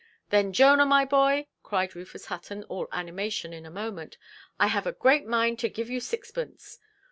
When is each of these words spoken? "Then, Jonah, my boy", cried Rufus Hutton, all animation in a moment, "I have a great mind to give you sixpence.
"Then, 0.31 0.51
Jonah, 0.51 0.87
my 0.87 1.05
boy", 1.05 1.45
cried 1.61 1.95
Rufus 1.95 2.25
Hutton, 2.25 2.63
all 2.63 2.87
animation 2.91 3.53
in 3.53 3.67
a 3.67 3.69
moment, 3.69 4.17
"I 4.59 4.65
have 4.65 4.87
a 4.87 4.93
great 4.93 5.27
mind 5.27 5.59
to 5.59 5.69
give 5.69 5.91
you 5.91 5.99
sixpence. 5.99 6.79